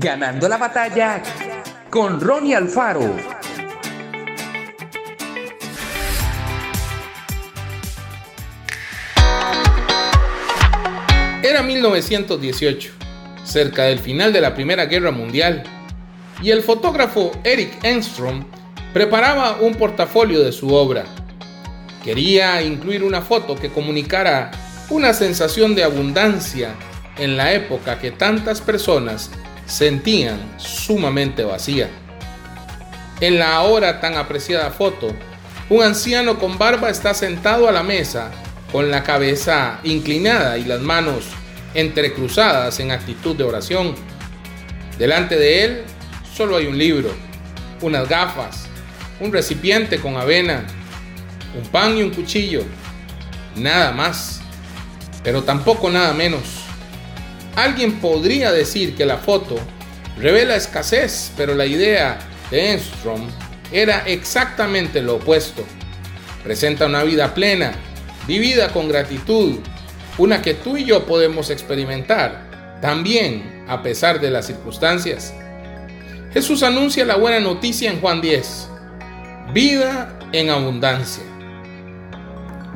[0.00, 1.20] Ganando la batalla
[1.90, 3.16] con Ronnie Alfaro.
[11.42, 12.92] Era 1918,
[13.42, 15.64] cerca del final de la Primera Guerra Mundial,
[16.42, 18.44] y el fotógrafo Eric Enstrom
[18.92, 21.06] preparaba un portafolio de su obra.
[22.04, 24.52] Quería incluir una foto que comunicara
[24.90, 26.76] una sensación de abundancia
[27.18, 29.32] en la época que tantas personas
[29.68, 31.88] sentían sumamente vacía.
[33.20, 35.14] En la ahora tan apreciada foto,
[35.68, 38.30] un anciano con barba está sentado a la mesa
[38.72, 41.24] con la cabeza inclinada y las manos
[41.74, 43.94] entrecruzadas en actitud de oración.
[44.98, 45.82] Delante de él
[46.34, 47.10] solo hay un libro,
[47.82, 48.66] unas gafas,
[49.20, 50.64] un recipiente con avena,
[51.56, 52.62] un pan y un cuchillo.
[53.56, 54.40] Nada más,
[55.22, 56.67] pero tampoco nada menos.
[57.58, 59.56] Alguien podría decir que la foto
[60.16, 62.16] revela escasez, pero la idea
[62.52, 63.26] de Enstrom
[63.72, 65.64] era exactamente lo opuesto.
[66.44, 67.72] Presenta una vida plena,
[68.28, 69.58] vivida con gratitud,
[70.18, 75.34] una que tú y yo podemos experimentar, también a pesar de las circunstancias.
[76.32, 78.68] Jesús anuncia la buena noticia en Juan 10,
[79.52, 81.24] vida en abundancia.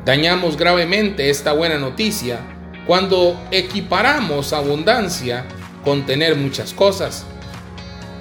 [0.03, 2.41] Dañamos gravemente esta buena noticia
[2.87, 5.45] cuando equiparamos abundancia
[5.83, 7.25] con tener muchas cosas.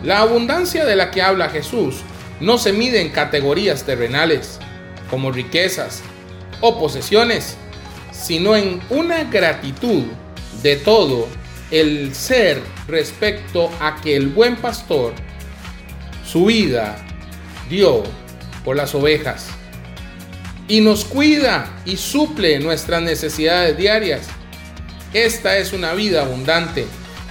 [0.03, 1.97] La abundancia de la que habla Jesús
[2.41, 4.59] no se mide en categorías terrenales,
[5.11, 6.03] como riquezas
[6.61, 7.57] o posesiones,
[8.11, 10.05] sino en una gratitud
[10.63, 11.29] de todo
[11.71, 15.13] el ser respecto a que el buen pastor
[16.25, 16.97] su vida
[17.69, 18.03] dio
[18.65, 19.49] por las ovejas
[20.69, 24.29] y nos cuida y suple nuestras necesidades diarias.
[25.13, 26.87] Esta es una vida abundante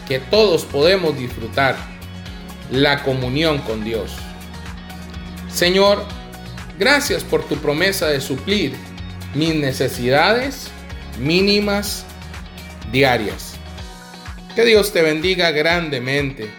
[0.08, 1.76] que todos podemos disfrutar,
[2.70, 4.12] la comunión con Dios.
[5.52, 6.06] Señor,
[6.78, 8.76] gracias por tu promesa de suplir
[9.34, 10.70] mis necesidades
[11.20, 12.06] mínimas
[12.92, 13.56] diarias.
[14.56, 16.50] Que Dios te bendiga grandemente.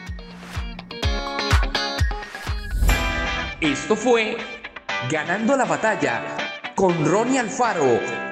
[3.61, 4.37] Esto fue
[5.11, 6.22] Ganando la batalla
[6.77, 8.31] con Ronnie Alfaro.